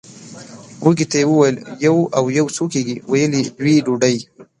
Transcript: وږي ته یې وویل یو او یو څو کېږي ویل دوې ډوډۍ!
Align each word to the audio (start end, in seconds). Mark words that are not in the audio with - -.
وږي 0.85 1.05
ته 1.11 1.17
یې 1.21 1.27
وویل 1.29 1.55
یو 1.85 1.97
او 2.17 2.23
یو 2.37 2.47
څو 2.55 2.63
کېږي 2.73 2.95
ویل 3.11 3.31
دوې 3.57 3.75
ډوډۍ! 3.85 4.17